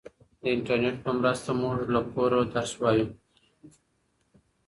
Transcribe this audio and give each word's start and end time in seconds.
د 0.41 0.43
انټرنیټ 0.55 0.95
په 1.05 1.11
مرسته 1.19 1.49
موږ 1.61 1.77
له 1.93 2.01
کوره 2.13 2.39
درس 2.53 2.71
وایو. 2.81 3.07